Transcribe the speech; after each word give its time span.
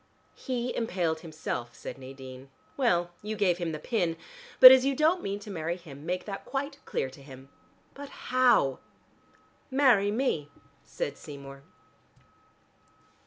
"He 0.33 0.75
impaled 0.75 1.19
himself," 1.19 1.75
said 1.75 1.99
Nadine. 1.99 2.49
"Well, 2.75 3.11
you 3.21 3.35
gave 3.35 3.59
him 3.59 3.71
the 3.71 3.77
pin. 3.77 4.17
But 4.59 4.71
as 4.71 4.83
you 4.83 4.95
don't 4.95 5.21
mean 5.21 5.37
to 5.41 5.51
marry 5.51 5.77
him, 5.77 6.07
make 6.07 6.25
that 6.25 6.43
quite 6.43 6.79
clear 6.85 7.07
to 7.11 7.21
him." 7.21 7.49
"But 7.93 8.09
how?" 8.33 8.79
"Marry 9.69 10.09
me," 10.09 10.49
said 10.83 11.17
Seymour. 11.19 11.61